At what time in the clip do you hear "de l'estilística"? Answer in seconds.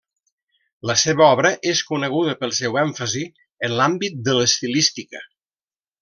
4.29-5.23